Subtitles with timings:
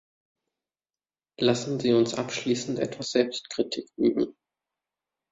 [1.39, 4.35] Lassen Sie uns abschließend etwas Selbstkritik üben.